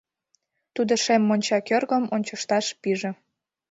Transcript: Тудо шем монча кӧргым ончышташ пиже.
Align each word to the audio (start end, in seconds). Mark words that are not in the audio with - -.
Тудо 0.75 0.93
шем 1.03 1.21
монча 1.27 1.59
кӧргым 1.67 2.03
ончышташ 2.15 2.65
пиже. 2.81 3.11